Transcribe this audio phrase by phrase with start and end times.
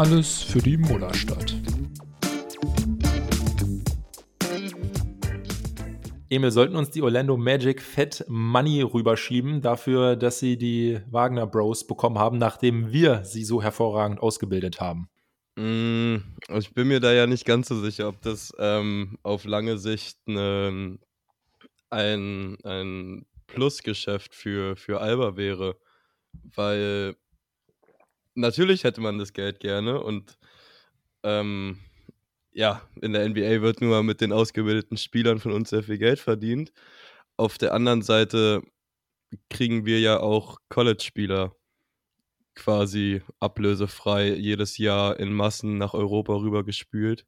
[0.00, 1.54] Alles für die Mullerstadt.
[6.30, 11.86] Emil, sollten uns die Orlando Magic Fett Money rüberschieben dafür, dass sie die Wagner Bros
[11.86, 15.10] bekommen haben, nachdem wir sie so hervorragend ausgebildet haben?
[15.56, 16.16] Mm,
[16.48, 20.16] ich bin mir da ja nicht ganz so sicher, ob das ähm, auf lange Sicht
[20.26, 20.98] ne,
[21.90, 25.76] ein, ein Plusgeschäft für, für Alba wäre.
[26.54, 27.16] Weil
[28.34, 30.38] natürlich hätte man das Geld gerne und
[31.22, 31.78] ähm,
[32.52, 36.18] ja, in der NBA wird nur mit den ausgebildeten Spielern von uns sehr viel Geld
[36.18, 36.72] verdient.
[37.36, 38.62] Auf der anderen Seite
[39.48, 41.54] kriegen wir ja auch College-Spieler
[42.54, 47.26] quasi ablösefrei jedes Jahr in Massen nach Europa rübergespült.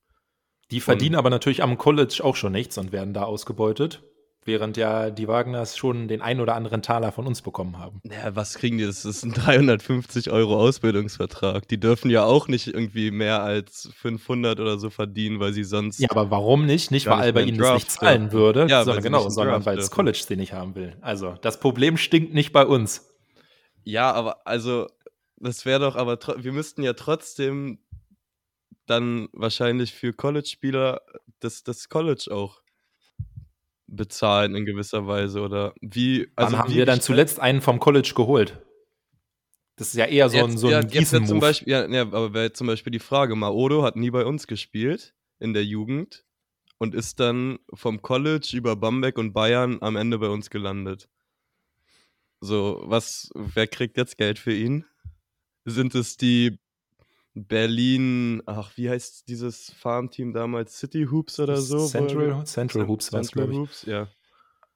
[0.71, 4.03] Die verdienen und, aber natürlich am College auch schon nichts und werden da ausgebeutet.
[4.45, 8.01] Während ja die Wagners schon den ein oder anderen Taler von uns bekommen haben.
[8.03, 8.85] Ja, was kriegen die?
[8.85, 11.69] Das ist ein 350 Euro Ausbildungsvertrag.
[11.69, 16.01] Die dürfen ja auch nicht irgendwie mehr als 500 oder so verdienen, weil sie sonst.
[16.01, 16.91] Ja, aber warum nicht?
[16.91, 20.21] Nicht, weil Alba ihnen das nicht zahlen würde, ja, sondern genau, sondern weil das College
[20.27, 20.97] sie nicht haben will.
[21.03, 23.13] Also, das Problem stinkt nicht bei uns.
[23.85, 24.89] Ja, aber also,
[25.37, 27.79] das wäre doch, aber wir müssten ja trotzdem
[28.87, 31.01] dann wahrscheinlich für College-Spieler
[31.39, 32.62] das, das College auch
[33.93, 36.29] bezahlen in gewisser Weise oder wie?
[36.35, 38.61] Also Wann haben wir dann zuletzt einen vom College geholt?
[39.77, 42.35] Das ist ja eher so ein, so ein ja, jetzt zum Beispiel, ja, ja, aber
[42.35, 46.25] wäre zum Beispiel die Frage, Maodo hat nie bei uns gespielt in der Jugend
[46.79, 51.09] und ist dann vom College über Bamberg und Bayern am Ende bei uns gelandet.
[52.41, 54.85] So, was, wer kriegt jetzt Geld für ihn?
[55.65, 56.59] Sind es die
[57.35, 60.79] Berlin, ach, wie heißt dieses Farmteam damals?
[60.79, 61.87] City Hoops oder so?
[61.87, 63.59] Central, Central Hoops war es, glaube ich.
[63.59, 64.09] Hoops, ja.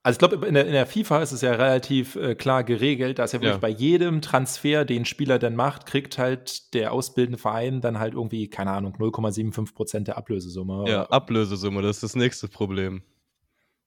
[0.02, 3.18] Also ich glaube, in der, in der FIFA ist es ja relativ äh, klar geregelt,
[3.18, 3.58] dass ja wirklich ja.
[3.58, 8.48] bei jedem Transfer, den Spieler dann macht, kriegt halt der ausbildende Verein dann halt irgendwie,
[8.48, 10.84] keine Ahnung, 0,75 Prozent der Ablösesumme.
[10.88, 13.02] Ja, Ablösesumme, das ist das nächste Problem.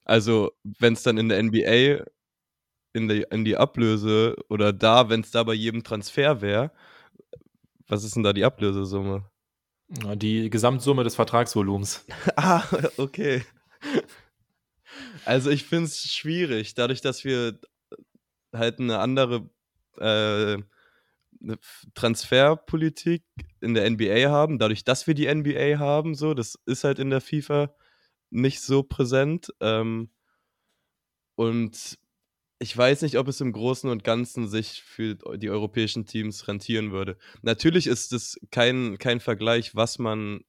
[0.04, 2.04] Also, wenn es dann in der NBA
[2.92, 6.72] in die, in die Ablöse oder da, wenn es da bei jedem Transfer wäre,
[7.90, 9.30] was ist denn da die Ablösesumme?
[10.16, 12.06] Die Gesamtsumme des Vertragsvolumens.
[12.36, 12.64] ah,
[12.98, 13.44] okay.
[15.26, 17.60] Also ich finde es schwierig, dadurch, dass wir
[18.54, 19.50] halt eine andere
[19.98, 20.62] äh,
[21.42, 21.58] eine
[21.94, 23.24] Transferpolitik
[23.62, 27.10] in der NBA haben, dadurch, dass wir die NBA haben, so, das ist halt in
[27.10, 27.74] der FIFA
[28.30, 29.54] nicht so präsent.
[29.62, 30.10] Ähm,
[31.36, 31.98] und
[32.60, 36.92] ich weiß nicht, ob es im Großen und Ganzen sich für die europäischen Teams rentieren
[36.92, 37.18] würde.
[37.42, 40.42] Natürlich ist es kein, kein Vergleich, was man,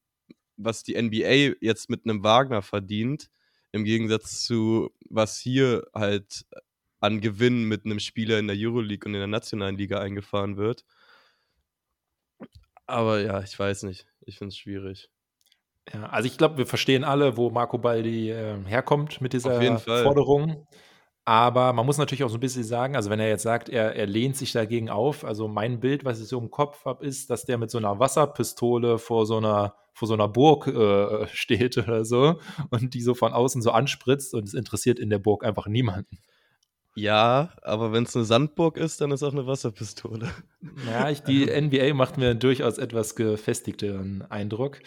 [0.57, 3.31] was die NBA jetzt mit einem Wagner verdient,
[3.71, 6.45] im Gegensatz zu was hier halt
[6.99, 10.85] an Gewinn mit einem Spieler in der Euroleague und in der nationalen Liga eingefahren wird.
[12.87, 14.07] Aber ja, ich weiß nicht.
[14.23, 15.11] Ich finde es schwierig.
[15.93, 20.67] Ja, also ich glaube, wir verstehen alle, wo Marco Baldi äh, herkommt mit dieser Forderung.
[21.31, 23.95] Aber man muss natürlich auch so ein bisschen sagen, also wenn er jetzt sagt, er,
[23.95, 27.31] er lehnt sich dagegen auf, also mein Bild, was ich so im Kopf habe, ist,
[27.31, 31.79] dass der mit so einer Wasserpistole vor so einer, vor so einer Burg äh, steht
[31.79, 32.41] oder so
[32.71, 36.19] und die so von außen so anspritzt und es interessiert in der Burg einfach niemanden.
[36.97, 40.29] Ja, aber wenn es eine Sandburg ist, dann ist auch eine Wasserpistole.
[40.85, 44.81] Ja, ich, die NBA macht mir durchaus etwas gefestigteren Eindruck.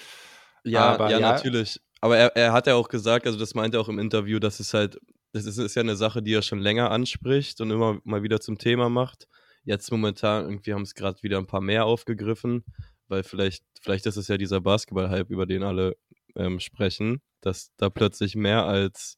[0.65, 1.79] Ja, aber, ja, ja, natürlich.
[2.01, 4.59] Aber er, er hat ja auch gesagt, also das meinte er auch im Interview, dass
[4.59, 4.99] es halt
[5.33, 8.39] das ist, ist ja eine Sache, die er schon länger anspricht und immer mal wieder
[8.39, 9.27] zum Thema macht.
[9.63, 12.63] Jetzt momentan, irgendwie haben es gerade wieder ein paar mehr aufgegriffen,
[13.07, 15.97] weil vielleicht, vielleicht ist es ja dieser Basketball-Hype, über den alle
[16.35, 19.17] ähm, sprechen, dass da plötzlich mehr als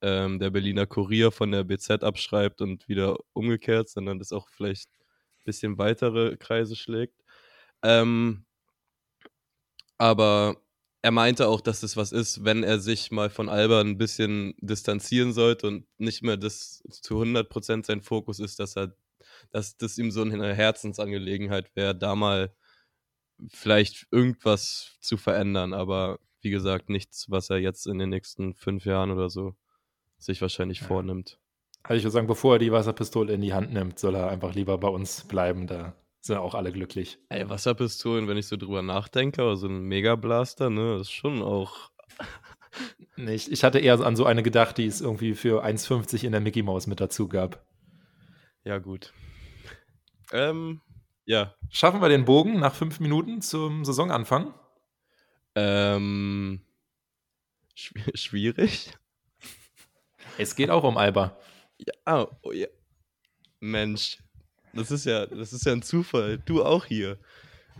[0.00, 4.88] ähm, der Berliner Kurier von der BZ abschreibt und wieder umgekehrt, sondern das auch vielleicht
[4.92, 7.20] ein bisschen weitere Kreise schlägt.
[7.82, 8.44] Ähm,
[9.98, 10.56] aber
[11.02, 14.54] er meinte auch, dass das was ist, wenn er sich mal von Alba ein bisschen
[14.60, 18.94] distanzieren sollte und nicht mehr das zu 100% sein Fokus ist, dass er,
[19.50, 22.52] dass das ihm so eine Herzensangelegenheit wäre, da mal
[23.50, 28.84] vielleicht irgendwas zu verändern, aber wie gesagt, nichts, was er jetzt in den nächsten fünf
[28.84, 29.54] Jahren oder so
[30.18, 30.86] sich wahrscheinlich ja.
[30.86, 31.38] vornimmt.
[31.82, 34.54] Also ich würde sagen, bevor er die Wasserpistole in die Hand nimmt, soll er einfach
[34.54, 35.66] lieber bei uns bleiben.
[35.66, 37.18] Da sind auch alle glücklich.
[37.28, 41.90] Ey, Wasserpistolen, wenn ich so drüber nachdenke, aber so ein Megablaster, ne, ist schon auch.
[43.16, 43.48] Nicht.
[43.48, 46.62] Ich hatte eher an so eine gedacht, die es irgendwie für 1,50 in der Mickey
[46.62, 47.64] Mouse mit dazu gab.
[48.64, 49.12] Ja, gut.
[50.32, 50.80] Ähm,
[51.24, 51.54] ja.
[51.70, 54.54] Schaffen wir den Bogen nach fünf Minuten zum Saisonanfang?
[55.54, 56.60] Ähm,
[57.74, 58.92] schw schwierig.
[60.36, 61.36] Es geht auch um Alba.
[61.78, 62.68] Ja, oh, ja.
[63.60, 64.18] Mensch,
[64.72, 66.38] das ist ja, das ist ja ein Zufall.
[66.44, 67.18] Du auch hier.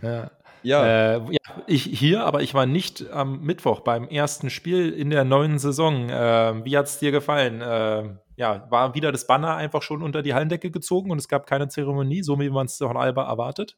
[0.01, 0.31] Ja.
[0.63, 0.85] Ja.
[0.85, 1.63] Äh, ja.
[1.67, 6.09] ich hier, aber ich war nicht am Mittwoch beim ersten Spiel in der neuen Saison.
[6.09, 7.61] Äh, wie hat es dir gefallen?
[7.61, 11.45] Äh, ja, war wieder das Banner einfach schon unter die Hallendecke gezogen und es gab
[11.45, 13.75] keine Zeremonie, so wie man es von Alba erwartet?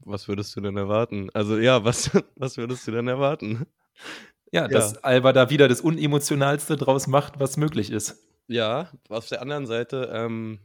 [0.00, 1.30] Was würdest du denn erwarten?
[1.32, 3.66] Also ja, was, was würdest du denn erwarten?
[4.52, 8.28] Ja, ja, dass Alba da wieder das Unemotionalste draus macht, was möglich ist.
[8.46, 10.58] Ja, auf der anderen Seite ähm,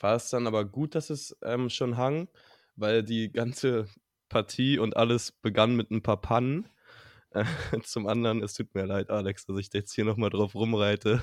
[0.00, 2.28] war es dann aber gut, dass es ähm, schon hang,
[2.76, 3.86] weil die ganze
[4.28, 6.68] Partie und alles begann mit ein paar Pannen.
[7.30, 7.44] Äh,
[7.84, 11.22] zum anderen, es tut mir leid, Alex, dass ich jetzt hier nochmal drauf rumreite.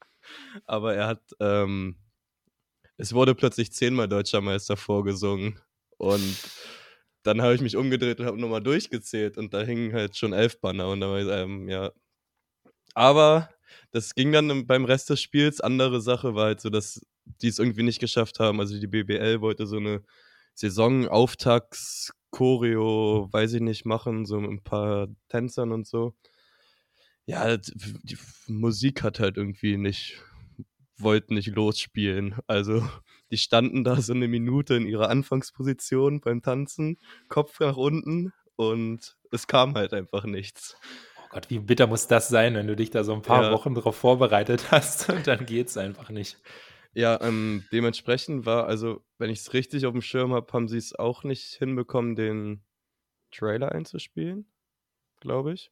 [0.66, 1.96] Aber er hat, ähm,
[2.96, 5.58] es wurde plötzlich zehnmal Deutscher Meister vorgesungen.
[5.98, 6.36] Und
[7.22, 10.60] dann habe ich mich umgedreht und habe nochmal durchgezählt und da hingen halt schon elf
[10.60, 11.92] Banner und da war ich, ähm, ja.
[12.94, 13.48] Aber
[13.92, 15.60] das ging dann beim Rest des Spiels.
[15.60, 18.60] Andere Sache war halt so, dass die es irgendwie nicht geschafft haben.
[18.60, 20.02] Also die BBL wollte so eine
[20.54, 26.14] Saisonauftakts-Choreo, weiß ich nicht, machen, so mit ein paar Tänzern und so.
[27.24, 30.20] Ja, die Musik hat halt irgendwie nicht,
[30.98, 32.36] wollten nicht losspielen.
[32.46, 32.88] Also
[33.30, 36.98] die standen da so eine Minute in ihrer Anfangsposition beim Tanzen,
[37.28, 40.76] Kopf nach unten und es kam halt einfach nichts.
[41.18, 43.52] Oh Gott, wie bitter muss das sein, wenn du dich da so ein paar ja.
[43.52, 46.38] Wochen darauf vorbereitet hast und dann geht es einfach nicht.
[46.94, 50.76] Ja, ähm, dementsprechend war, also, wenn ich es richtig auf dem Schirm habe, haben sie
[50.76, 52.62] es auch nicht hinbekommen, den
[53.30, 54.46] Trailer einzuspielen,
[55.20, 55.70] glaube ich.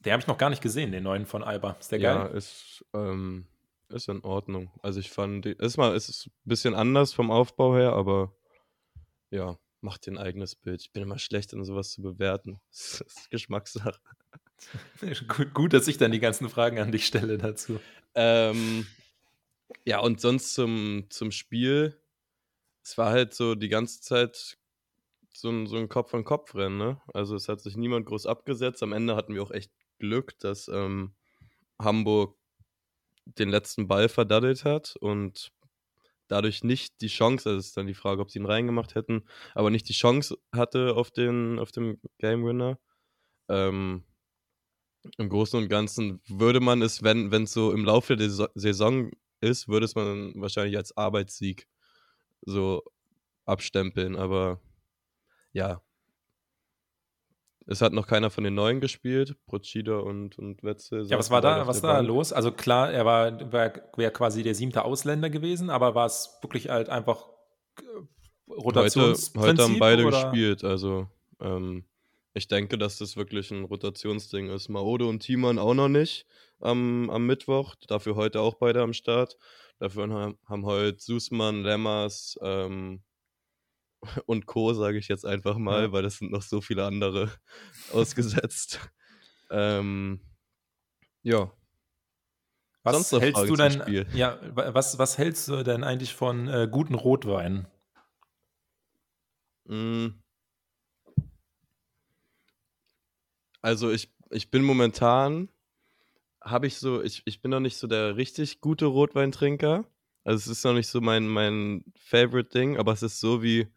[0.00, 1.76] Den habe ich noch gar nicht gesehen, den neuen von Alba.
[1.78, 2.16] Ist der geil?
[2.16, 3.46] Ja, ist, ähm,
[3.88, 4.70] ist in Ordnung.
[4.82, 8.34] Also ich fand, ist mal, ist ein bisschen anders vom Aufbau her, aber
[9.30, 10.80] ja, macht dir ein eigenes Bild.
[10.80, 12.60] Ich bin immer schlecht in sowas zu bewerten.
[12.70, 14.00] Das ist Geschmackssache.
[15.28, 17.80] gut, gut, dass ich dann die ganzen Fragen an dich stelle dazu.
[18.14, 18.86] Ähm,
[19.84, 22.00] ja, und sonst zum, zum Spiel.
[22.82, 24.58] Es war halt so die ganze Zeit
[25.32, 27.00] so ein, so ein Kopf-an-Kopf-Rennen, ne?
[27.14, 28.82] Also es hat sich niemand groß abgesetzt.
[28.82, 31.14] Am Ende hatten wir auch echt Glück, dass ähm,
[31.80, 32.36] Hamburg
[33.26, 35.52] den letzten Ball verdaddelt hat und
[36.28, 39.24] dadurch nicht die Chance, also ist dann die Frage, ob sie ihn reingemacht hätten,
[39.54, 42.78] aber nicht die Chance hatte auf den, auf dem Game Winner.
[43.48, 44.04] Ähm,
[45.16, 49.68] Im Großen und Ganzen würde man es, wenn es so im Laufe der Saison ist,
[49.68, 51.66] würde es man wahrscheinlich als Arbeitssieg
[52.42, 52.82] so
[53.44, 54.16] abstempeln.
[54.16, 54.60] Aber
[55.52, 55.80] ja,
[57.66, 61.06] es hat noch keiner von den Neuen gespielt, Procida und, und Wetzel.
[61.06, 62.32] Ja, was war da, was da los?
[62.32, 66.88] Also klar, er war, wäre quasi der siebte Ausländer gewesen, aber war es wirklich halt
[66.88, 67.28] einfach
[68.48, 69.36] Rotationsprinzip?
[69.36, 70.22] Heute, heute haben beide oder?
[70.22, 71.08] gespielt, also
[71.40, 71.84] ähm,
[72.32, 74.68] ich denke, dass das wirklich ein Rotationsding ist.
[74.68, 76.26] Maode und Timon auch noch nicht
[76.60, 77.74] am, am Mittwoch.
[77.86, 79.36] Dafür heute auch beide am Start.
[79.78, 83.02] Dafür haben, haben heute Susman, Lemmers ähm,
[84.26, 85.92] und Co., sage ich jetzt einfach mal, ja.
[85.92, 87.30] weil das sind noch so viele andere
[87.92, 88.80] ausgesetzt.
[89.50, 90.20] ähm,
[91.22, 91.52] ja.
[92.84, 97.66] Was hältst du denn, ja, was, was hältst du denn eigentlich von äh, guten Rotweinen?
[99.64, 100.08] Mm.
[103.60, 105.50] Also ich, ich bin momentan
[106.40, 109.84] habe ich so, ich, ich bin noch nicht so der richtig gute Rotweintrinker.
[110.24, 113.68] Also es ist noch nicht so mein, mein Favorite-Ding, aber es ist so wie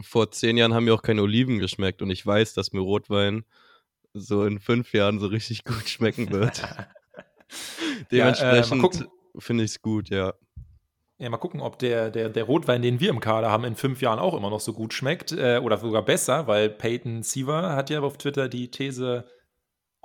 [0.00, 3.44] vor zehn Jahren haben mir auch keine Oliven geschmeckt und ich weiß, dass mir Rotwein
[4.12, 6.62] so in fünf Jahren so richtig gut schmecken wird.
[8.10, 10.34] Dementsprechend ja, äh, finde ich es gut, ja.
[11.18, 14.02] Ja, mal gucken, ob der, der, der Rotwein, den wir im Kader haben, in fünf
[14.02, 17.88] Jahren auch immer noch so gut schmeckt äh, oder sogar besser, weil Peyton Siever hat
[17.88, 19.24] ja auf Twitter die These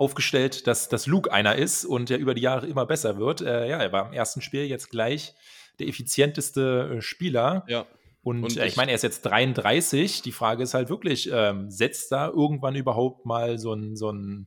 [0.00, 3.42] aufgestellt, dass, dass Luke einer ist und der über die Jahre immer besser wird.
[3.42, 5.34] Äh, ja, er war im ersten Spiel jetzt gleich
[5.78, 7.64] der effizienteste äh, Spieler.
[7.68, 7.86] Ja.
[8.22, 10.22] Und, und äh, ich meine, er ist jetzt 33.
[10.22, 14.46] Die Frage ist halt wirklich, ähm, setzt da irgendwann überhaupt mal so ein, so ein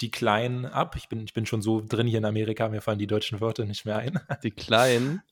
[0.00, 0.96] Decline ab?
[0.96, 3.66] Ich bin, ich bin schon so drin hier in Amerika, mir fallen die deutschen Wörter
[3.66, 4.18] nicht mehr ein.
[4.42, 5.22] Decline?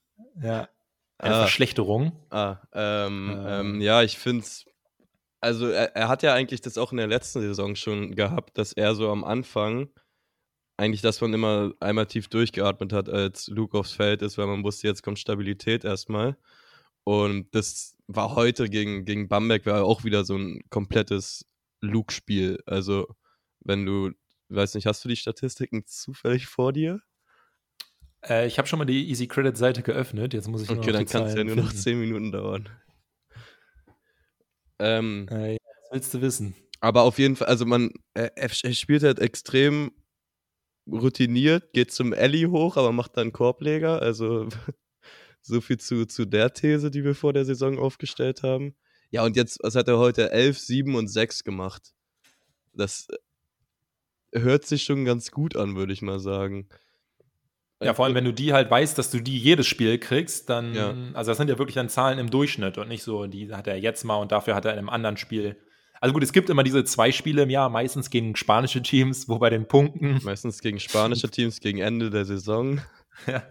[0.43, 0.69] ja.
[1.21, 1.39] Eine ah.
[1.41, 2.13] Verschlechterung.
[2.31, 4.67] Ah, ähm, ähm, ähm ja, ich finde es
[5.41, 8.73] also er, er, hat ja eigentlich das auch in der letzten Saison schon gehabt, dass
[8.73, 9.89] er so am Anfang
[10.79, 14.63] eigentlich, dass man immer einmal tief durchgeatmet hat, als Luke aufs Feld ist, weil man
[14.63, 16.37] wusste, jetzt kommt Stabilität erstmal.
[17.05, 21.47] Und das war heute gegen, gegen Bamberg, war auch wieder so ein komplettes
[21.81, 22.63] Luke-Spiel.
[22.65, 23.09] Also,
[23.61, 24.13] wenn du,
[24.51, 27.01] weiß nicht, hast du die Statistiken zufällig vor dir?
[28.25, 30.33] Äh, ich habe schon mal die Easy Credit-Seite geöffnet.
[30.33, 32.69] Jetzt muss ich nur Okay, dann kann es ja nur noch 10 Minuten dauern.
[34.79, 36.55] Ähm, äh, ja, was willst du wissen?
[36.81, 39.91] Aber auf jeden Fall, also man, er, er spielt halt extrem
[40.91, 44.01] routiniert, geht zum Ellie hoch, aber macht dann Korbleger.
[44.01, 44.49] Also
[45.43, 48.75] so viel zu, zu der These, die wir vor der Saison aufgestellt haben.
[49.11, 50.31] Ja, und jetzt, was hat er heute?
[50.31, 51.95] 11, 7 und 6 gemacht.
[52.75, 53.09] Das
[54.33, 56.69] äh, hört sich schon ganz gut an, würde ich mal sagen.
[57.81, 60.75] Ja, vor allem, wenn du die halt weißt, dass du die jedes Spiel kriegst, dann,
[60.75, 60.95] ja.
[61.15, 63.77] also das sind ja wirklich dann Zahlen im Durchschnitt und nicht so, die hat er
[63.77, 65.57] jetzt mal und dafür hat er in einem anderen Spiel.
[66.01, 69.39] Also gut, es gibt immer diese zwei Spiele im Jahr, meistens gegen spanische Teams, wo
[69.39, 70.21] bei den Punkten.
[70.25, 72.81] Meistens gegen spanische Teams gegen Ende der Saison.
[73.27, 73.43] Ja,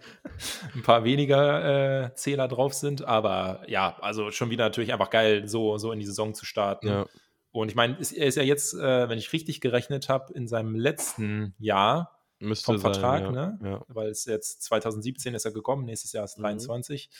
[0.74, 5.46] ein paar weniger äh, Zähler drauf sind, aber ja, also schon wieder natürlich einfach geil,
[5.46, 6.88] so, so in die Saison zu starten.
[6.88, 7.06] Ja.
[7.50, 10.74] Und ich meine, er ist ja jetzt, äh, wenn ich richtig gerechnet habe, in seinem
[10.74, 13.30] letzten Jahr Müsste vom sein, Vertrag, ja.
[13.30, 13.58] ne?
[13.62, 13.84] Ja.
[13.88, 17.10] Weil es jetzt 2017 ist er gekommen, nächstes Jahr ist 23.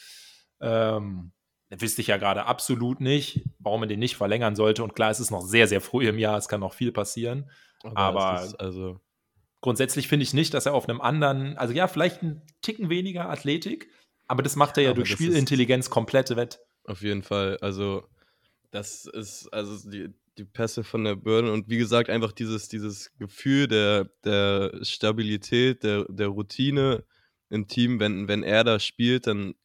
[0.59, 0.67] Mhm.
[0.67, 1.31] Ähm,
[1.69, 4.83] da wüsste ich ja gerade absolut nicht, warum man den nicht verlängern sollte.
[4.83, 7.49] Und klar, es ist noch sehr, sehr früh im Jahr, es kann noch viel passieren.
[7.83, 8.99] Aber, aber ist, also
[9.61, 13.29] grundsätzlich finde ich nicht, dass er auf einem anderen, also ja, vielleicht einen Ticken weniger
[13.29, 13.89] Athletik,
[14.27, 16.59] aber das macht er ja aber durch Spielintelligenz komplett wett.
[16.85, 17.57] Auf jeden Fall.
[17.61, 18.03] Also,
[18.71, 23.15] das ist, also die, die Pässe von der Birne und wie gesagt, einfach dieses, dieses
[23.17, 27.03] Gefühl der, der Stabilität, der, der Routine
[27.49, 29.55] im Team, wenn, wenn er da spielt, dann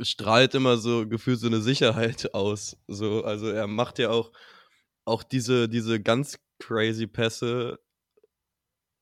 [0.00, 2.76] strahlt immer so gefühlt so eine Sicherheit aus.
[2.86, 4.32] So, also er macht ja auch,
[5.04, 7.78] auch diese, diese ganz crazy Pässe.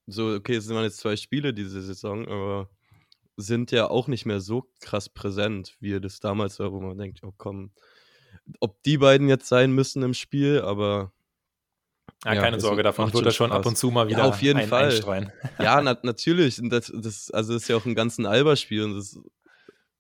[0.06, 2.70] So, okay, es waren jetzt zwei Spiele diese Saison, aber
[3.36, 7.22] sind ja auch nicht mehr so krass präsent, wie das damals war, wo man denkt,
[7.22, 7.72] oh komm,
[8.60, 11.12] ob die beiden jetzt sein müssen im Spiel, aber.
[12.24, 13.58] Ja, ja keine Sorge, davon wird er schon Spaß.
[13.58, 14.86] ab und zu mal wieder ja, auf jeden ein, Fall.
[14.86, 15.32] einstreuen.
[15.58, 16.60] Ja, na, natürlich.
[16.62, 19.18] Das, das, also das ist ja auch ein ganz Alba-Spiel und das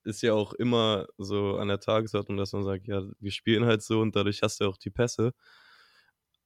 [0.04, 3.82] ist ja auch immer so an der Tagesordnung, dass man sagt, ja, wir spielen halt
[3.82, 5.34] so und dadurch hast du auch die Pässe.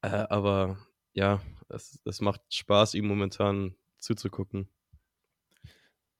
[0.02, 0.78] Äh, aber
[1.12, 4.69] ja, es, es macht Spaß, ihm momentan zuzugucken.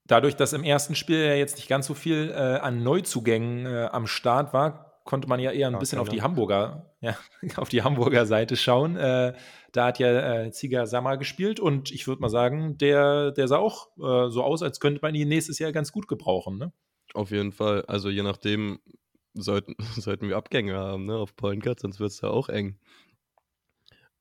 [0.05, 3.89] Dadurch, dass im ersten Spiel ja jetzt nicht ganz so viel äh, an Neuzugängen äh,
[3.93, 7.17] am Start war, konnte man ja eher ein ja, bisschen auf die Hamburger, ja,
[7.57, 8.97] auf die Hamburger Seite schauen.
[8.97, 9.35] Äh,
[9.73, 13.59] da hat ja äh, Ziga Sammer gespielt und ich würde mal sagen, der, der sah
[13.59, 16.73] auch äh, so aus, als könnte man ihn nächstes Jahr ganz gut gebrauchen, ne?
[17.13, 17.85] Auf jeden Fall.
[17.87, 18.79] Also je nachdem
[19.35, 22.79] sollten, sollten wir Abgänge haben, ne, auf Point Guard, sonst wird es ja auch eng.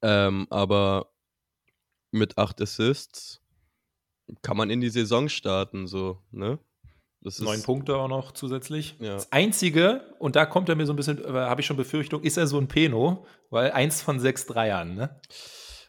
[0.01, 1.11] Ähm, aber
[2.09, 3.43] mit acht Assists
[4.41, 6.57] kann man in die Saison starten, so, ne?
[7.21, 8.95] Das Neun Punkte auch noch zusätzlich.
[8.99, 9.15] Ja.
[9.15, 12.23] Das Einzige, und da kommt er mir so ein bisschen, äh, habe ich schon Befürchtung,
[12.23, 15.19] ist er so ein Peno, weil eins von sechs Dreiern, ne?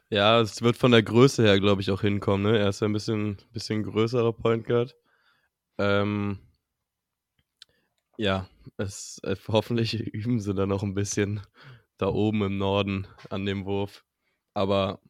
[0.09, 2.59] Ja, es wird von der Größe her, glaube ich, auch hinkommen, ne?
[2.59, 4.97] Er ist ja ein bisschen, bisschen größerer Point Guard.
[5.79, 6.41] Ähm,
[8.17, 11.41] ja, es, äh, hoffentlich üben sie da noch ein bisschen
[11.97, 14.05] da oben im Norden an dem Wurf.
[14.53, 15.01] Aber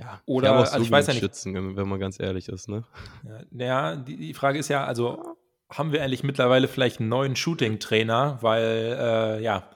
[0.00, 2.68] ja, oder auch so also ich weiß ja nicht, schützen, wenn man ganz ehrlich ist,
[2.68, 2.84] ne?
[3.22, 5.36] Ja, naja, die, die Frage ist ja, also
[5.70, 9.68] haben wir eigentlich mittlerweile vielleicht einen neuen Shooting-Trainer, weil äh, ja,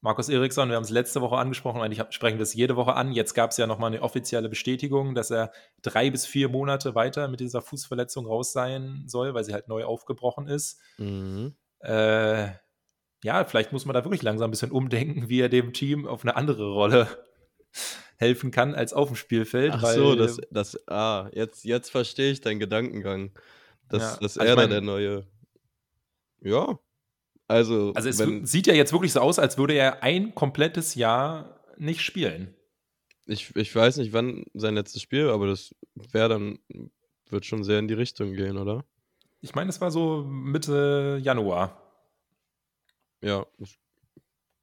[0.00, 3.12] Markus Eriksson, wir haben es letzte Woche angesprochen, eigentlich sprechen wir es jede Woche an.
[3.12, 5.50] Jetzt gab es ja nochmal eine offizielle Bestätigung, dass er
[5.82, 9.84] drei bis vier Monate weiter mit dieser Fußverletzung raus sein soll, weil sie halt neu
[9.84, 10.80] aufgebrochen ist.
[10.98, 11.56] Mhm.
[11.80, 12.50] Äh,
[13.24, 16.22] ja, vielleicht muss man da wirklich langsam ein bisschen umdenken, wie er dem Team auf
[16.22, 17.08] eine andere Rolle
[18.16, 19.72] helfen kann als auf dem Spielfeld.
[19.74, 23.32] Ach so, das, das, ah, jetzt, jetzt verstehe ich deinen Gedankengang.
[23.88, 25.26] Dass, ja, dass also er da der neue.
[26.40, 26.78] Ja,
[27.48, 30.94] also, also es wenn, sieht ja jetzt wirklich so aus, als würde er ein komplettes
[30.96, 32.54] Jahr nicht spielen.
[33.26, 35.74] Ich, ich weiß nicht, wann sein letztes Spiel, aber das
[36.12, 36.58] wäre dann,
[37.28, 38.84] wird schon sehr in die Richtung gehen, oder?
[39.40, 41.82] Ich meine, es war so Mitte Januar.
[43.22, 43.76] Ja, das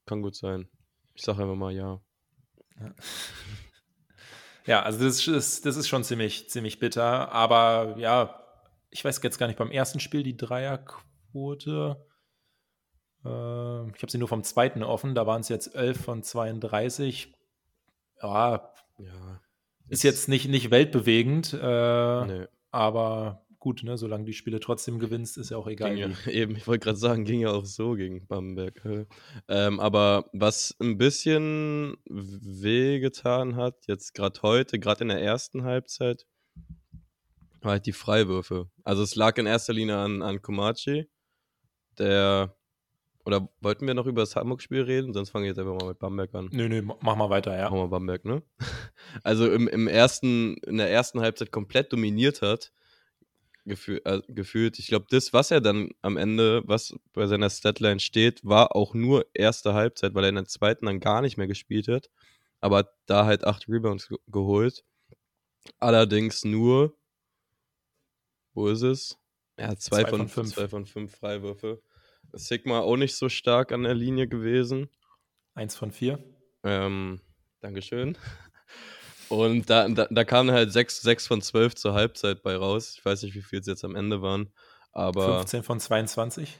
[0.06, 0.68] kann gut sein.
[1.14, 2.02] Ich sage einfach mal ja.
[2.80, 2.94] Ja,
[4.66, 8.40] ja also das ist, das ist schon ziemlich, ziemlich bitter, aber ja,
[8.90, 11.98] ich weiß jetzt gar nicht, beim ersten Spiel die Dreierquote
[13.26, 17.34] äh, ich habe sie nur vom zweiten offen, da waren es jetzt 11 von 32.
[18.22, 19.42] Ja, ja
[19.90, 25.50] ist jetzt nicht, nicht weltbewegend, äh, aber gut, ne, solange die Spiele trotzdem gewinnst, ist
[25.50, 25.98] ja auch egal.
[25.98, 29.08] Ja, eben, ich wollte gerade sagen, ging ja auch so gegen Bamberg.
[29.48, 36.28] Ähm, aber was ein bisschen wehgetan hat, jetzt gerade heute, gerade in der ersten Halbzeit,
[37.62, 38.70] war halt die Freiwürfe.
[38.84, 41.08] Also es lag in erster Linie an, an Komachi,
[41.98, 42.54] der
[43.26, 45.14] oder wollten wir noch über das Hamburg-Spiel reden?
[45.14, 46.50] Sonst fange ich jetzt einfach mal mit Bamberg an.
[46.52, 47.70] Nö, nö, mach mal weiter, ja.
[47.70, 48.44] Mach mal Bamberg, ne?
[49.24, 52.74] Also im, im ersten, in der ersten Halbzeit komplett dominiert hat,
[53.66, 54.80] gefühl, äh, gefühlt.
[54.80, 58.94] Ich glaube, das, was er dann am Ende, was bei seiner Statline steht, war auch
[58.94, 62.10] nur erste Halbzeit, weil er in der zweiten dann gar nicht mehr gespielt hat.
[62.60, 64.84] Aber da halt acht Rebounds geholt.
[65.80, 66.98] Allerdings nur,
[68.54, 69.18] wo ist es?
[69.58, 70.54] Ja, zwei, zwei von, von fünf.
[70.54, 71.82] Zwei von fünf Freiwürfe.
[72.32, 74.90] Sigma auch nicht so stark an der Linie gewesen.
[75.54, 76.24] Eins von vier.
[76.64, 77.22] Ähm,
[77.60, 78.18] Dankeschön.
[79.34, 82.94] Und da, da, da kamen halt sechs, sechs von zwölf zur Halbzeit bei raus.
[82.96, 84.54] Ich weiß nicht, wie viel es jetzt am Ende waren.
[84.92, 86.60] Aber 15 von 22.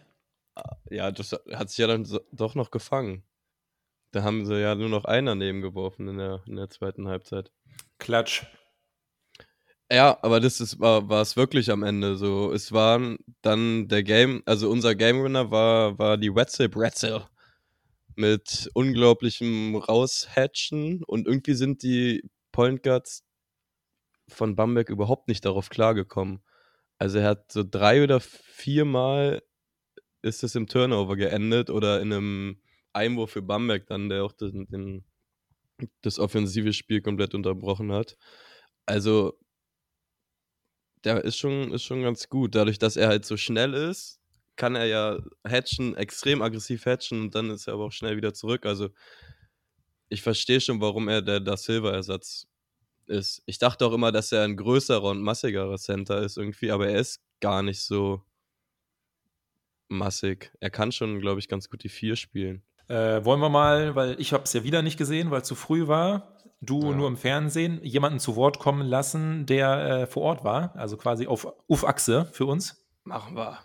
[0.90, 3.24] Ja, das hat sich ja dann doch noch gefangen.
[4.12, 7.52] Da haben sie ja nur noch einen daneben geworfen in der, in der zweiten Halbzeit.
[8.00, 8.44] Klatsch.
[9.92, 12.52] Ja, aber das ist, war, war es wirklich am Ende so.
[12.52, 13.00] Es war
[13.44, 17.24] dann der Game, also unser Game Winner war, war die Wetzel Bretzel
[18.16, 22.24] mit unglaublichem Raushatchen und irgendwie sind die
[22.54, 23.26] Point Guards
[24.30, 26.42] von Bamberg überhaupt nicht darauf klargekommen.
[26.98, 29.44] Also er hat so drei oder viermal
[30.22, 32.62] ist es im Turnover geendet oder in einem
[32.94, 35.04] Einwurf für Bamberg dann, der auch den, den,
[36.02, 38.16] das offensive Spiel komplett unterbrochen hat.
[38.86, 39.38] Also
[41.04, 42.56] der ist schon, ist schon ganz gut.
[42.56, 44.22] Dadurch, dass er halt so schnell ist,
[44.56, 48.34] kann er ja hatchen, extrem aggressiv hatchen und dann ist er aber auch schnell wieder
[48.34, 48.66] zurück.
[48.66, 48.90] Also
[50.14, 52.48] ich verstehe schon, warum er der Da Silva-Ersatz
[53.08, 53.42] ist.
[53.46, 57.00] Ich dachte auch immer, dass er ein größerer und massigerer Center ist irgendwie, aber er
[57.00, 58.22] ist gar nicht so
[59.90, 60.52] massig.
[60.60, 62.64] Er kann schon, glaube ich, ganz gut die vier spielen.
[62.88, 65.56] Äh, wollen wir mal, weil ich habe es ja wieder nicht gesehen, weil es zu
[65.56, 66.96] früh war, du ja.
[66.96, 71.28] nur im Fernsehen, jemanden zu Wort kommen lassen, der äh, vor Ort war, also quasi
[71.28, 72.86] auf, auf Achse für uns?
[73.04, 73.60] Machen wir.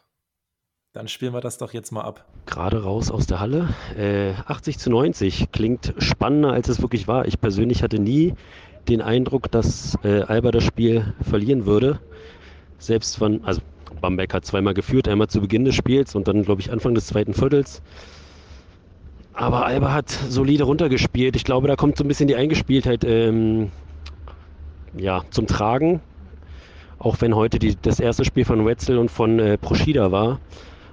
[0.95, 2.25] Dann spielen wir das doch jetzt mal ab.
[2.47, 3.69] Gerade raus aus der Halle.
[3.95, 7.27] Äh, 80 zu 90 klingt spannender, als es wirklich war.
[7.27, 8.33] Ich persönlich hatte nie
[8.89, 12.01] den Eindruck, dass äh, Alba das Spiel verlieren würde.
[12.79, 13.61] Selbst von, also
[14.01, 17.07] Bamberg hat zweimal geführt, einmal zu Beginn des Spiels und dann, glaube ich, Anfang des
[17.09, 17.83] zweiten Viertels.
[19.35, 21.37] Aber Alba hat solide runtergespielt.
[21.37, 23.71] Ich glaube, da kommt so ein bisschen die Eingespieltheit ähm,
[24.97, 26.01] ja, zum Tragen.
[26.99, 30.41] Auch wenn heute die, das erste Spiel von Wetzel und von äh, Proschida war.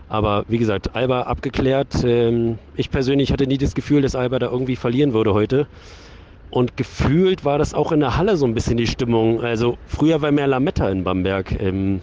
[0.08, 2.04] Aber wie gesagt, Alba abgeklärt.
[2.04, 5.68] Ähm, ich persönlich hatte nie das Gefühl, dass Alba da irgendwie verlieren würde heute.
[6.52, 9.42] Und gefühlt war das auch in der Halle so ein bisschen die Stimmung.
[9.42, 11.60] Also früher war mehr Lametta in Bamberg.
[11.60, 12.02] Ähm,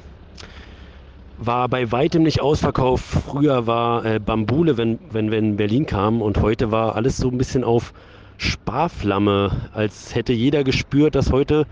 [1.39, 3.05] war bei weitem nicht ausverkauft.
[3.05, 6.23] Früher war äh, Bambule, wenn, wenn wir in Berlin kamen.
[6.23, 7.93] Und heute war alles so ein bisschen auf
[8.37, 9.53] Sparflamme.
[9.73, 11.67] Als hätte jeder gespürt, dass heute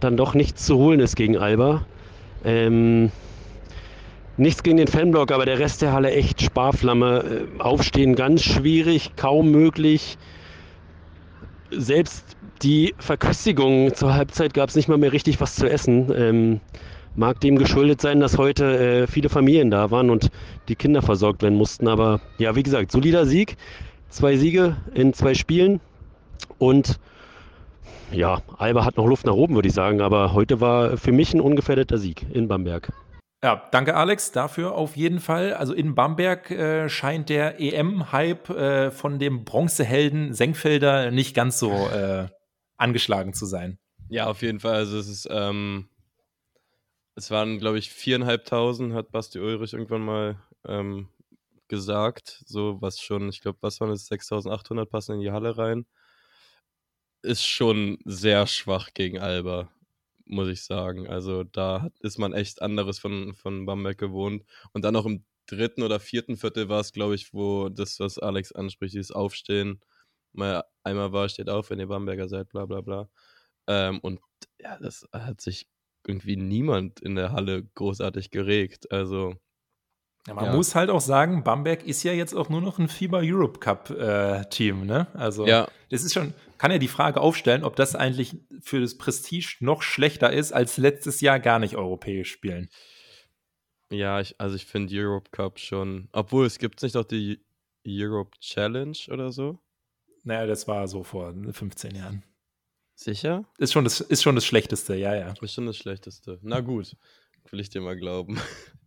[0.00, 1.82] dann doch nichts zu holen ist gegen Alba.
[2.44, 3.10] Ähm,
[4.38, 7.46] Nichts gegen den Fanblock, aber der Rest der Halle echt Sparflamme.
[7.58, 10.16] Äh, aufstehen ganz schwierig, kaum möglich.
[11.70, 16.12] Selbst die Verköstigung zur Halbzeit gab es nicht mal mehr richtig was zu essen.
[16.16, 16.60] Ähm,
[17.14, 20.30] mag dem geschuldet sein, dass heute äh, viele Familien da waren und
[20.68, 21.86] die Kinder versorgt werden mussten.
[21.86, 23.56] Aber ja, wie gesagt, solider Sieg.
[24.08, 25.80] Zwei Siege in zwei Spielen.
[26.58, 26.98] Und
[28.12, 30.00] ja, Alba hat noch Luft nach oben, würde ich sagen.
[30.00, 32.92] Aber heute war für mich ein ungefährdeter Sieg in Bamberg.
[33.44, 35.54] Ja, danke Alex dafür auf jeden Fall.
[35.54, 41.72] Also in Bamberg äh, scheint der EM-Hype äh, von dem Bronzehelden Senkfelder nicht ganz so
[41.72, 42.28] äh,
[42.76, 43.80] angeschlagen zu sein.
[44.08, 44.74] Ja, auf jeden Fall.
[44.74, 45.88] Also es ist, ähm,
[47.16, 51.08] es waren, glaube ich, viereinhalbtausend, hat Basti Ulrich irgendwann mal ähm,
[51.66, 52.44] gesagt.
[52.46, 55.84] So was schon, ich glaube, was waren es, 6800 passen in die Halle rein.
[57.22, 59.68] Ist schon sehr schwach gegen Alba
[60.26, 61.08] muss ich sagen.
[61.08, 64.44] Also da ist man echt anderes von, von Bamberg gewohnt.
[64.72, 68.18] Und dann auch im dritten oder vierten Viertel war es, glaube ich, wo das, was
[68.18, 69.80] Alex anspricht, dieses Aufstehen,
[70.32, 73.08] mal einmal war, steht auf, wenn ihr Bamberger seid, bla bla bla.
[73.68, 74.20] Ähm, und
[74.60, 75.68] ja, das hat sich
[76.06, 78.90] irgendwie niemand in der Halle großartig geregt.
[78.92, 79.36] Also
[80.26, 80.52] ja, man ja.
[80.54, 83.90] muss halt auch sagen, Bamberg ist ja jetzt auch nur noch ein FIBA Europe Cup
[83.90, 85.08] äh, Team, ne?
[85.14, 85.66] Also ja.
[85.90, 89.82] das ist schon, kann ja die Frage aufstellen, ob das eigentlich für das Prestige noch
[89.82, 92.68] schlechter ist, als letztes Jahr gar nicht europäisch spielen.
[93.90, 97.44] Ja, ich, also ich finde Europe Cup schon, obwohl es gibt nicht auch die
[97.86, 99.58] Europe Challenge oder so.
[100.22, 102.22] Naja, das war so vor 15 Jahren.
[102.94, 103.44] Sicher?
[103.58, 105.34] Ist schon das, ist schon das Schlechteste, ja, ja.
[105.40, 106.38] Ist schon das Schlechteste.
[106.42, 106.96] Na gut,
[107.50, 108.40] will ich dir mal glauben.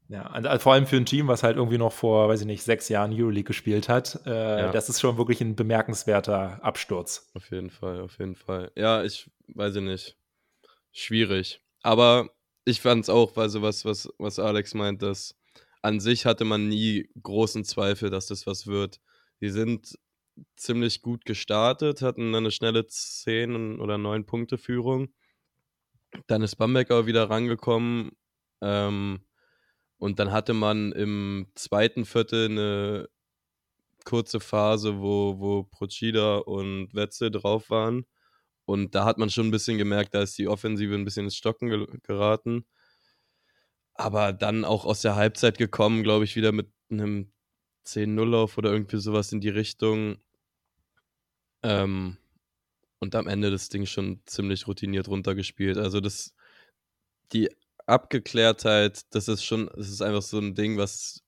[0.07, 2.63] Ja, also vor allem für ein Team, was halt irgendwie noch vor, weiß ich nicht,
[2.63, 4.19] sechs Jahren Euroleague gespielt hat.
[4.25, 4.71] Äh, ja.
[4.71, 7.31] Das ist schon wirklich ein bemerkenswerter Absturz.
[7.33, 8.71] Auf jeden Fall, auf jeden Fall.
[8.75, 10.17] Ja, ich weiß ich nicht.
[10.91, 11.61] Schwierig.
[11.81, 12.29] Aber
[12.65, 15.35] ich fand es auch, weil so was, was, was Alex meint, dass
[15.81, 18.99] an sich hatte man nie großen Zweifel, dass das was wird.
[19.41, 19.97] Die sind
[20.55, 25.13] ziemlich gut gestartet, hatten eine schnelle 10 oder 9 Punkte Führung.
[26.27, 28.11] Dann ist Bamberg auch wieder rangekommen.
[28.61, 29.21] Ähm,
[29.97, 33.10] und dann hatte man im zweiten Viertel eine
[34.05, 38.05] kurze Phase, wo, wo Procida und Wetzel drauf waren.
[38.65, 41.36] Und da hat man schon ein bisschen gemerkt, da ist die Offensive ein bisschen ins
[41.36, 42.65] Stocken ge geraten.
[43.93, 47.31] Aber dann auch aus der Halbzeit gekommen, glaube ich, wieder mit einem
[47.86, 50.17] 10-0 auf oder irgendwie sowas in die Richtung.
[51.63, 52.17] Ähm,
[52.99, 55.77] und am Ende das Ding schon ziemlich routiniert runtergespielt.
[55.77, 56.34] Also das,
[57.31, 57.49] die
[57.85, 61.23] Abgeklärtheit, das ist schon, das ist einfach so ein Ding, was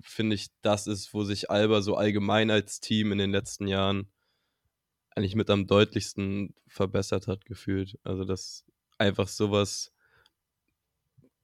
[0.00, 4.08] finde ich, das ist, wo sich Alba so allgemein als Team in den letzten Jahren
[5.14, 7.98] eigentlich mit am deutlichsten verbessert hat, gefühlt.
[8.04, 8.64] Also das
[8.98, 9.92] einfach sowas,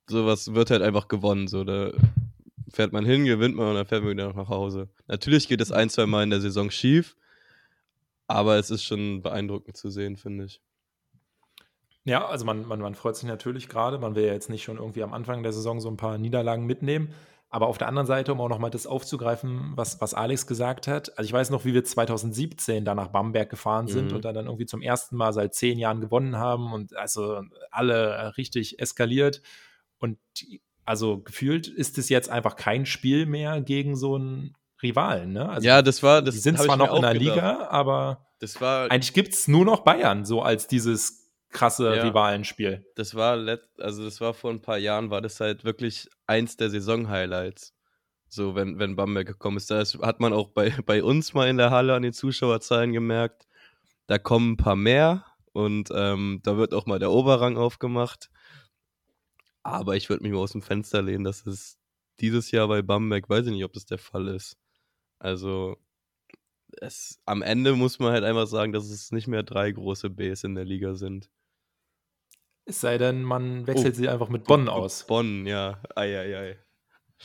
[0.08, 1.48] sowas wird halt einfach gewonnen.
[1.48, 1.92] So, da
[2.72, 4.88] fährt man hin, gewinnt man und dann fährt man wieder nach Hause.
[5.06, 7.16] Natürlich geht es ein, zwei Mal in der Saison schief,
[8.26, 10.60] aber es ist schon beeindruckend zu sehen, finde ich.
[12.04, 13.98] Ja, also man, man, man freut sich natürlich gerade.
[13.98, 16.66] Man will ja jetzt nicht schon irgendwie am Anfang der Saison so ein paar Niederlagen
[16.66, 17.14] mitnehmen.
[17.48, 21.16] Aber auf der anderen Seite, um auch nochmal das aufzugreifen, was, was Alex gesagt hat,
[21.16, 24.16] also ich weiß noch, wie wir 2017 da nach Bamberg gefahren sind mhm.
[24.16, 28.36] und dann, dann irgendwie zum ersten Mal seit zehn Jahren gewonnen haben und also alle
[28.36, 29.40] richtig eskaliert.
[30.00, 30.18] Und
[30.84, 35.32] also gefühlt ist es jetzt einfach kein Spiel mehr gegen so einen Rivalen.
[35.32, 35.48] Ne?
[35.48, 36.22] Also ja, das war.
[36.22, 37.36] Das die sind zwar noch in der gedacht.
[37.36, 41.23] Liga, aber das war, eigentlich gibt es nur noch Bayern, so als dieses
[41.54, 42.84] krasse ja, Rivalenspiel.
[42.96, 43.38] Das war
[43.78, 47.72] also das war vor ein paar Jahren, war das halt wirklich eins der Saison-Highlights.
[48.28, 49.70] So, wenn, wenn Bamberg gekommen ist.
[49.70, 53.46] Da hat man auch bei, bei uns mal in der Halle an den Zuschauerzahlen gemerkt,
[54.06, 58.30] da kommen ein paar mehr und ähm, da wird auch mal der Oberrang aufgemacht.
[59.62, 61.78] Aber ich würde mich mal aus dem Fenster lehnen, dass es
[62.20, 64.58] dieses Jahr bei Bamberg, weiß ich nicht, ob das der Fall ist.
[65.18, 65.76] Also,
[66.80, 70.44] es, am Ende muss man halt einfach sagen, dass es nicht mehr drei große Bs
[70.44, 71.30] in der Liga sind.
[72.66, 75.06] Es sei denn, man wechselt oh, sie einfach mit Bonn aus.
[75.06, 75.82] Bonn, ja.
[75.94, 76.34] Eieiei.
[76.34, 76.58] Ei, ei.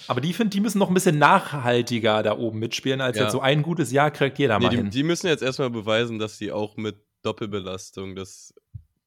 [0.07, 3.23] Aber die finde, die müssen noch ein bisschen nachhaltiger da oben mitspielen, als ja.
[3.23, 4.89] jetzt so ein gutes Jahr kriegt jeder nee, mal die, hin.
[4.89, 8.53] Die müssen jetzt erstmal beweisen, dass sie auch mit Doppelbelastung das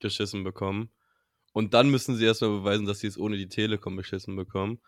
[0.00, 0.90] geschissen bekommen.
[1.52, 4.80] Und dann müssen sie erstmal beweisen, dass sie es ohne die Telekom beschissen bekommen.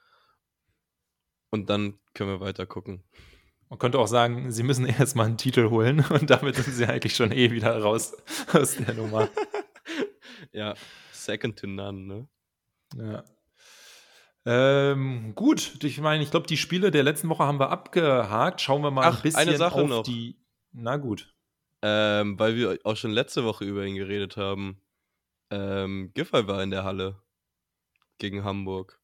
[1.51, 3.05] Und dann können wir weiter gucken.
[3.69, 7.17] Man könnte auch sagen, sie müssen erstmal einen Titel holen und damit sind sie eigentlich
[7.17, 8.15] schon eh wieder raus
[8.53, 9.29] aus der Nummer.
[10.53, 10.75] ja,
[11.25, 12.29] second to none, ne?
[12.97, 13.25] Ja.
[14.47, 18.61] Ähm, gut, ich meine, ich glaube, die Spiele der letzten Woche haben wir abgehakt.
[18.61, 20.03] Schauen wir mal Ach, ein bisschen eine Sache auf noch.
[20.03, 20.39] die.
[20.73, 21.35] Na gut.
[21.83, 24.81] Ähm, weil wir auch schon letzte Woche über ihn geredet haben.
[25.51, 27.23] Ähm, Giffey war in der Halle
[28.19, 29.01] gegen Hamburg.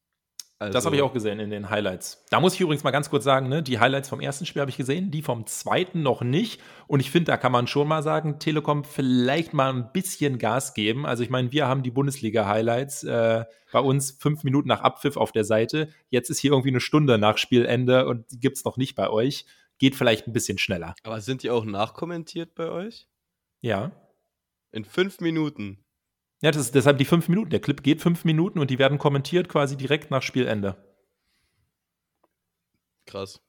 [0.61, 2.23] Also, das habe ich auch gesehen in den Highlights.
[2.29, 4.71] Da muss ich übrigens mal ganz kurz sagen, ne, die Highlights vom ersten Spiel habe
[4.71, 6.61] ich gesehen, die vom zweiten noch nicht.
[6.87, 10.75] Und ich finde, da kann man schon mal sagen, Telekom vielleicht mal ein bisschen Gas
[10.75, 11.07] geben.
[11.07, 15.33] Also ich meine, wir haben die Bundesliga-Highlights äh, bei uns fünf Minuten nach Abpfiff auf
[15.33, 15.89] der Seite.
[16.11, 19.09] Jetzt ist hier irgendwie eine Stunde nach Spielende und die gibt es noch nicht bei
[19.09, 19.47] euch.
[19.79, 20.95] Geht vielleicht ein bisschen schneller.
[21.05, 23.09] Aber sind die auch nachkommentiert bei euch?
[23.63, 23.93] Ja.
[24.73, 25.83] In fünf Minuten.
[26.43, 27.51] Ja, das ist deshalb die fünf Minuten.
[27.51, 30.77] Der Clip geht fünf Minuten und die werden kommentiert quasi direkt nach Spielende.
[33.07, 33.43] Krass.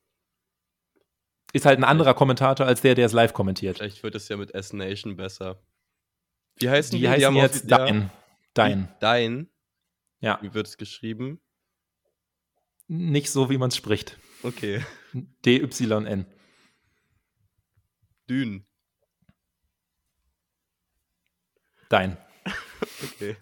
[1.53, 3.77] Ist halt ein anderer Kommentator als der, der es live kommentiert.
[3.77, 5.61] Vielleicht wird es ja mit S-Nation besser.
[6.57, 7.01] Wie heißen die?
[7.01, 8.11] Die heißen die jetzt Dein.
[8.53, 8.93] Dein.
[8.99, 9.49] Dein?
[10.19, 10.39] Ja.
[10.41, 11.41] Wie wird es geschrieben?
[12.87, 14.17] Nicht so, wie man es spricht.
[14.43, 14.83] Okay.
[15.45, 16.25] D-Y-N.
[18.29, 18.65] Dün.
[21.89, 22.17] Dein.
[23.03, 23.35] Okay.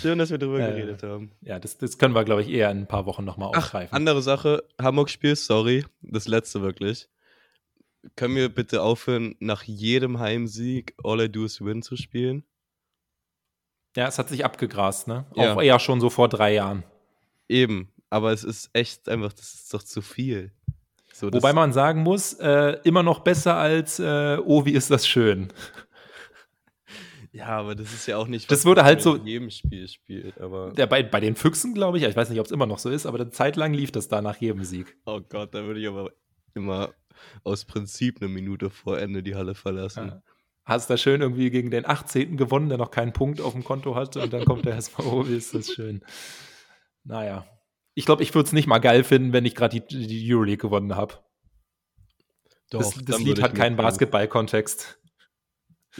[0.00, 1.32] Schön, dass wir darüber äh, geredet haben.
[1.40, 3.94] Ja, das, das können wir, glaube ich, eher in ein paar Wochen nochmal aufgreifen.
[3.94, 7.08] Andere Sache, Hamburg-Spiel, sorry, das letzte wirklich.
[8.16, 12.44] Können wir bitte aufhören, nach jedem Heimsieg All I Do Is Win zu spielen?
[13.96, 15.26] Ja, es hat sich abgegrast, ne?
[15.34, 15.54] Ja.
[15.54, 16.84] Auch eher schon so vor drei Jahren.
[17.48, 20.52] Eben, aber es ist echt einfach, das ist doch zu viel.
[21.12, 25.06] So, Wobei man sagen muss, äh, immer noch besser als, äh, oh, wie ist das
[25.06, 25.52] schön.
[27.32, 30.40] Ja, aber das ist ja auch nicht, das wurde halt so in jedem Spiel spielt.
[30.40, 32.78] Aber der, bei, bei den Füchsen, glaube ich, ich weiß nicht, ob es immer noch
[32.80, 34.96] so ist, aber eine Zeit lang lief das da nach jedem Sieg.
[35.06, 36.10] Oh Gott, da würde ich aber
[36.54, 36.92] immer
[37.44, 40.08] aus Prinzip eine Minute vor Ende die Halle verlassen.
[40.08, 40.22] Ja.
[40.64, 42.36] Hast da schön irgendwie gegen den 18.
[42.36, 45.26] gewonnen, der noch keinen Punkt auf dem Konto hatte und dann kommt der erstmal, oh,
[45.26, 46.04] wie ist das schön.
[47.04, 47.46] Naja.
[47.94, 50.58] Ich glaube, ich würde es nicht mal geil finden, wenn ich gerade die, die Euroleague
[50.58, 51.14] gewonnen habe.
[52.70, 55.00] Das, das Lied hat keinen Basketball-Kontext.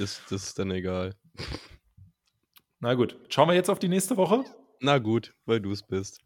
[0.00, 1.14] Ist das ist dann egal.
[2.78, 4.44] Na gut, schauen wir jetzt auf die nächste Woche.
[4.80, 6.20] Na gut, weil du es bist.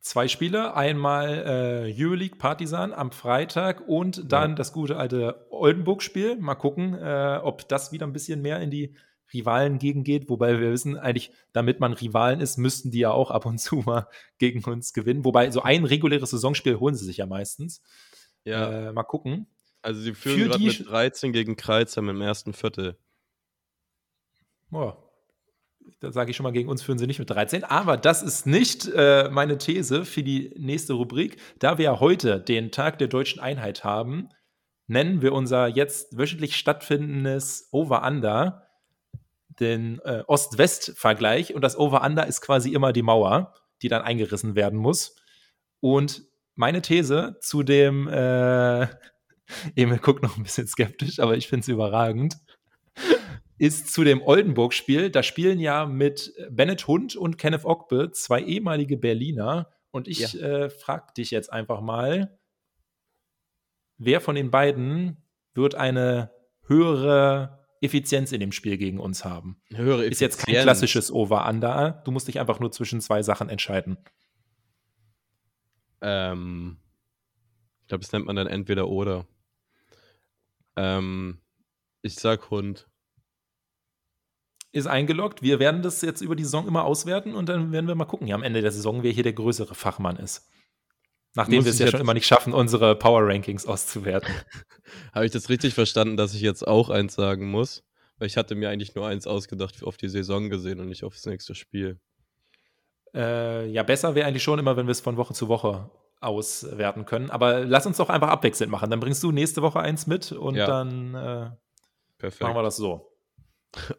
[0.00, 4.56] Zwei Spiele, einmal äh, Euroleague Partisan am Freitag und dann ja.
[4.56, 6.36] das gute alte Oldenburg-Spiel.
[6.36, 8.96] Mal gucken, äh, ob das wieder ein bisschen mehr in die
[9.32, 10.28] Rivalen gegen geht.
[10.28, 13.76] Wobei wir wissen, eigentlich, damit man Rivalen ist, müssten die ja auch ab und zu
[13.76, 14.08] mal
[14.38, 15.24] gegen uns gewinnen.
[15.24, 17.80] Wobei so ein reguläres Saisonspiel holen sie sich ja meistens.
[18.44, 18.88] Ja.
[18.88, 19.46] Äh, mal gucken.
[19.82, 22.96] Also sie führen gerade mit 13 gegen Kreuzheim im ersten Viertel.
[24.70, 25.02] Boah.
[26.00, 27.64] da sage ich schon mal, gegen uns führen sie nicht mit 13.
[27.64, 31.38] Aber das ist nicht äh, meine These für die nächste Rubrik.
[31.58, 34.28] Da wir ja heute den Tag der deutschen Einheit haben,
[34.86, 38.68] nennen wir unser jetzt wöchentlich stattfindendes Over-Under
[39.60, 41.54] den äh, Ost-West-Vergleich.
[41.54, 45.16] Und das Over-Under ist quasi immer die Mauer, die dann eingerissen werden muss.
[45.80, 46.22] Und
[46.54, 48.88] meine These zu dem, äh,
[49.76, 52.38] Emil guckt noch ein bisschen skeptisch, aber ich finde es überragend
[53.58, 55.10] ist zu dem Oldenburg-Spiel.
[55.10, 59.70] Da spielen ja mit Bennett Hund und Kenneth Ogbe zwei ehemalige Berliner.
[59.90, 60.40] Und ich ja.
[60.40, 62.38] äh, frage dich jetzt einfach mal,
[63.98, 66.30] wer von den beiden wird eine
[66.66, 69.60] höhere Effizienz in dem Spiel gegen uns haben?
[69.74, 70.12] Höhere Effizienz.
[70.12, 72.02] Ist jetzt kein klassisches Over-Under.
[72.04, 73.98] Du musst dich einfach nur zwischen zwei Sachen entscheiden.
[76.00, 76.78] Ähm,
[77.82, 79.26] ich glaube, das nennt man dann entweder oder.
[80.78, 81.40] Ähm,
[82.02, 82.88] ich sag Hund
[84.70, 85.42] ist eingeloggt.
[85.42, 88.28] Wir werden das jetzt über die Saison immer auswerten und dann werden wir mal gucken,
[88.28, 90.48] ja, am Ende der Saison, wer hier der größere Fachmann ist.
[91.34, 94.32] Nachdem wir es ja schon immer nicht schaffen, unsere Power Rankings auszuwerten.
[95.12, 97.84] Habe ich das richtig verstanden, dass ich jetzt auch eins sagen muss?
[98.18, 101.14] Weil ich hatte mir eigentlich nur eins ausgedacht auf die Saison gesehen und nicht auf
[101.14, 102.00] das nächste Spiel.
[103.14, 107.04] Äh, ja, besser wäre eigentlich schon immer, wenn wir es von Woche zu Woche auswerten
[107.04, 107.30] können.
[107.30, 108.90] Aber lass uns doch einfach abwechselnd machen.
[108.90, 110.66] Dann bringst du nächste Woche eins mit und ja.
[110.66, 111.50] dann äh,
[112.40, 113.12] machen wir das so.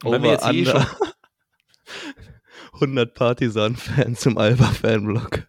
[0.03, 0.85] Und wenn wir jetzt eh schon
[2.73, 5.47] 100 Partisan-Fans zum Alba-Fanblock.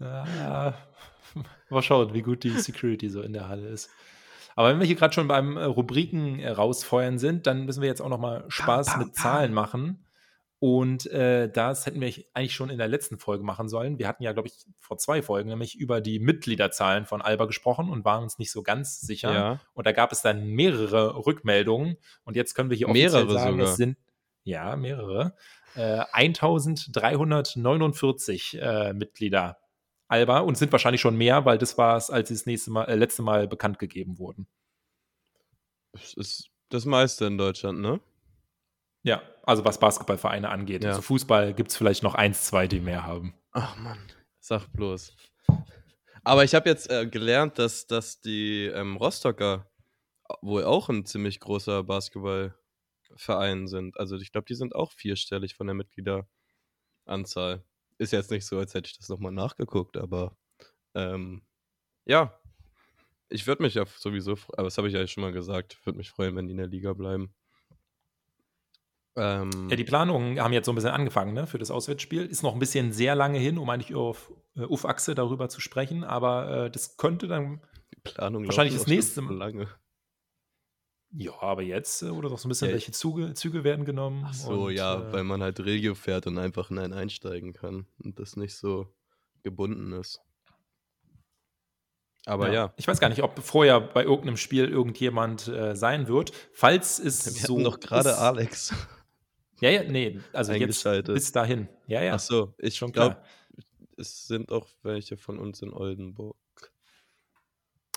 [0.00, 0.74] Ja,
[1.70, 3.90] mal schauen, wie gut die Security so in der Halle ist.
[4.56, 8.00] Aber wenn wir hier gerade schon beim äh, Rubriken rausfeuern sind, dann müssen wir jetzt
[8.00, 10.03] auch noch mal Spaß bam, bam, mit Zahlen machen.
[10.64, 13.98] Und äh, das hätten wir eigentlich schon in der letzten Folge machen sollen.
[13.98, 17.90] Wir hatten ja, glaube ich, vor zwei Folgen nämlich über die Mitgliederzahlen von Alba gesprochen
[17.90, 19.34] und waren uns nicht so ganz sicher.
[19.34, 19.60] Ja.
[19.74, 21.98] Und da gab es dann mehrere Rückmeldungen.
[22.24, 23.72] Und jetzt können wir hier mehrere offiziell sagen, sogar.
[23.72, 23.98] es sind
[24.42, 25.36] ja mehrere.
[25.74, 29.58] Äh, 1349 äh, Mitglieder
[30.08, 32.84] Alba und sind wahrscheinlich schon mehr, weil das war es, als sie das nächste Mal,
[32.84, 34.46] äh, letzte Mal bekannt gegeben wurden.
[35.92, 38.00] Das ist das meiste in Deutschland, ne?
[39.04, 40.82] Ja, also was Basketballvereine angeht.
[40.82, 40.90] Ja.
[40.90, 43.34] Also Fußball gibt es vielleicht noch eins, zwei, die mehr haben.
[43.52, 43.98] Ach Mann,
[44.40, 45.14] sag bloß.
[46.24, 49.70] Aber ich habe jetzt äh, gelernt, dass, dass die ähm, Rostocker
[50.40, 54.00] wohl auch ein ziemlich großer Basketballverein sind.
[54.00, 57.62] Also ich glaube, die sind auch vierstellig von der Mitgliederanzahl.
[57.98, 60.34] Ist jetzt nicht so, als hätte ich das nochmal nachgeguckt, aber
[60.94, 61.42] ähm,
[62.06, 62.40] ja,
[63.28, 66.10] ich würde mich ja sowieso, aber das habe ich ja schon mal gesagt, würde mich
[66.10, 67.34] freuen, wenn die in der Liga bleiben.
[69.16, 72.26] Ähm, ja, die Planungen haben jetzt so ein bisschen angefangen ne, für das Auswärtsspiel.
[72.26, 76.04] Ist noch ein bisschen sehr lange hin, um eigentlich auf äh, Uff-Achse darüber zu sprechen,
[76.04, 77.60] aber äh, das könnte dann
[78.02, 79.34] Planung wahrscheinlich das nächste Mal.
[79.34, 79.68] Lange.
[81.16, 84.24] Ja, aber jetzt äh, oder doch so ein bisschen, ja, welche Züge, Züge werden genommen.
[84.26, 87.52] Ach so, und, ja, äh, weil man halt Regio fährt und einfach in einen einsteigen
[87.52, 88.92] kann und das nicht so
[89.42, 90.20] gebunden ist.
[92.26, 92.54] Aber ja.
[92.54, 92.74] ja.
[92.76, 96.32] Ich weiß gar nicht, ob vorher bei irgendeinem Spiel irgendjemand äh, sein wird.
[96.52, 97.58] Falls es Wir so.
[97.58, 98.74] noch gerade Alex.
[99.60, 101.68] Ja, ja, nee, also jetzt bis dahin.
[101.86, 102.14] Ja, ja.
[102.14, 103.16] Ach so, ich schon glaube,
[103.96, 106.36] es sind auch welche von uns in Oldenburg.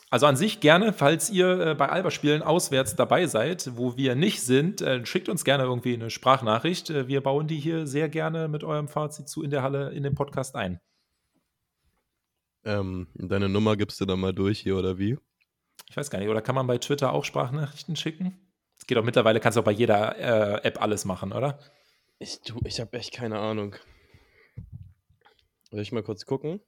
[0.09, 4.41] Also an sich gerne, falls ihr äh, bei Alba-Spielen auswärts dabei seid, wo wir nicht
[4.41, 6.89] sind, äh, schickt uns gerne irgendwie eine Sprachnachricht.
[6.89, 10.03] Äh, wir bauen die hier sehr gerne mit eurem Fazit zu in der Halle in
[10.03, 10.79] den Podcast ein.
[12.63, 15.17] Ähm, deine Nummer gibst du dann mal durch hier oder wie?
[15.89, 18.46] Ich weiß gar nicht, oder kann man bei Twitter auch Sprachnachrichten schicken?
[18.77, 21.59] Es geht auch mittlerweile, kannst du auch bei jeder äh, App alles machen, oder?
[22.19, 23.75] Ich, ich habe echt keine Ahnung.
[25.69, 26.61] Soll ich mal kurz gucken?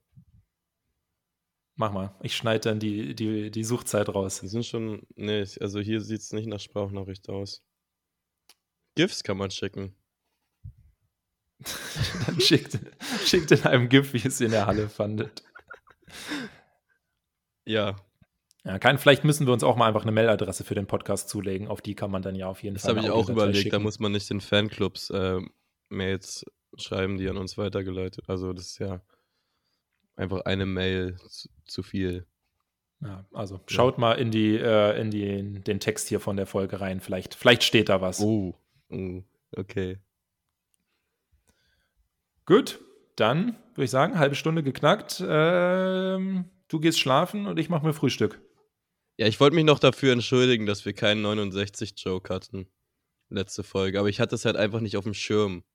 [1.76, 2.14] Mach mal.
[2.22, 4.42] Ich schneide dann die, die, die Suchzeit raus.
[4.42, 5.08] Die sind schon.
[5.16, 7.64] Nee, also hier sieht es nicht nach Sprachnachricht aus.
[8.96, 9.96] GIFs kann man schicken.
[12.26, 12.80] dann schickt,
[13.26, 15.44] schickt in einem GIF, wie es in der Halle fandet.
[17.66, 17.96] Ja,
[18.66, 21.68] ja, kann, vielleicht müssen wir uns auch mal einfach eine Mailadresse für den Podcast zulegen.
[21.68, 22.96] Auf die kann man dann ja auf jeden das Fall.
[22.96, 23.58] Das habe ich auch überlegt.
[23.58, 23.72] Schicken.
[23.72, 25.40] Da muss man nicht den Fanclubs äh,
[25.88, 26.46] Mails
[26.78, 28.26] schreiben, die an uns weitergeleitet.
[28.28, 29.02] Also das ist ja
[30.16, 32.26] einfach eine Mail zu, zu viel.
[33.02, 34.02] Ja, also schaut ja.
[34.02, 37.00] mal in die äh, in die, den Text hier von der Folge rein.
[37.00, 38.20] Vielleicht, vielleicht steht da was.
[38.20, 38.56] Oh,
[38.90, 39.24] oh
[39.56, 40.00] okay.
[42.46, 42.82] Gut,
[43.16, 45.24] dann würde ich sagen, halbe Stunde geknackt.
[45.26, 48.42] Ähm, du gehst schlafen und ich mache mir Frühstück.
[49.20, 52.68] Ja, ich wollte mich noch dafür entschuldigen, dass wir keinen 69-Joke hatten.
[53.28, 54.00] Letzte Folge.
[54.00, 55.66] Aber ich hatte es halt einfach nicht auf dem Schirm.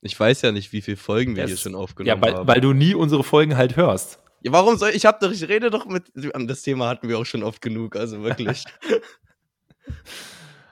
[0.00, 2.48] Ich weiß ja nicht, wie viele Folgen wir das, hier schon aufgenommen ja, weil, haben.
[2.48, 4.18] weil du nie unsere Folgen halt hörst.
[4.42, 4.96] Ja, warum soll ich?
[4.96, 6.10] Ich hab doch, ich rede doch mit.
[6.14, 8.64] Das Thema hatten wir auch schon oft genug, also wirklich.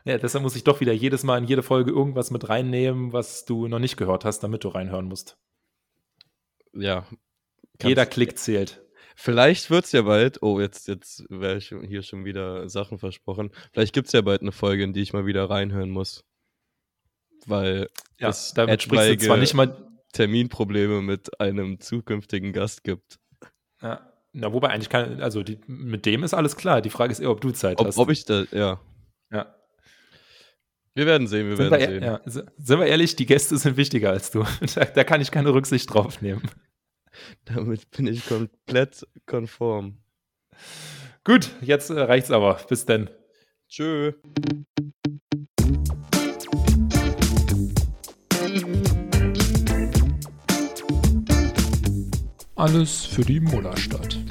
[0.04, 3.44] Ja, deshalb muss ich doch wieder jedes Mal in jede Folge irgendwas mit reinnehmen, was
[3.44, 5.36] du noch nicht gehört hast, damit du reinhören musst.
[6.72, 7.06] Ja.
[7.80, 8.82] Jeder Klick zählt.
[9.16, 13.50] Vielleicht wird es ja bald, oh, jetzt, jetzt wäre ich hier schon wieder Sachen versprochen.
[13.72, 16.24] Vielleicht gibt es ja bald eine Folge, in die ich mal wieder reinhören muss.
[17.46, 23.18] Weil ja, es damit sprichst du zwar nicht mal Terminprobleme mit einem zukünftigen Gast gibt.
[23.80, 24.08] Ja.
[24.34, 26.80] Na, wobei eigentlich kann, also die, mit dem ist alles klar.
[26.80, 27.98] Die Frage ist eher, ob du Zeit ob, hast.
[27.98, 28.80] Ob ich da, ja.
[29.30, 29.54] Ja.
[30.94, 32.44] Wir werden sehen, wir sind werden wir, sehen.
[32.44, 34.44] Ja, sind wir ehrlich, die Gäste sind wichtiger als du.
[34.74, 36.42] Da, da kann ich keine Rücksicht drauf nehmen.
[37.44, 39.98] Damit bin ich komplett konform.
[41.24, 42.60] Gut, jetzt äh, reicht's aber.
[42.68, 43.10] Bis dann.
[43.68, 44.12] Tschö.
[52.54, 54.21] Alles für die Mullerstadt.